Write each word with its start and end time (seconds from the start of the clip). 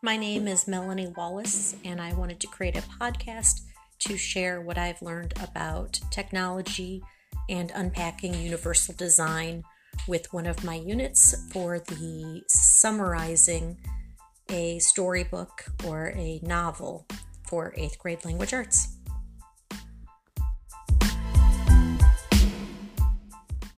My 0.00 0.16
name 0.16 0.46
is 0.46 0.68
Melanie 0.68 1.12
Wallace, 1.16 1.74
and 1.84 2.00
I 2.00 2.12
wanted 2.12 2.38
to 2.40 2.46
create 2.46 2.76
a 2.76 2.82
podcast 2.82 3.62
to 3.98 4.16
share 4.16 4.60
what 4.60 4.78
I've 4.78 5.02
learned 5.02 5.34
about 5.42 5.98
technology 6.12 7.02
and 7.48 7.72
unpacking 7.74 8.32
universal 8.34 8.94
design 8.94 9.64
with 10.06 10.32
one 10.32 10.46
of 10.46 10.62
my 10.62 10.76
units 10.76 11.50
for 11.50 11.80
the 11.80 12.42
summarizing 12.46 13.76
a 14.48 14.78
storybook 14.78 15.64
or 15.84 16.12
a 16.14 16.38
novel 16.44 17.04
for 17.48 17.74
eighth 17.76 17.98
grade 17.98 18.24
language 18.24 18.54
arts. 18.54 18.97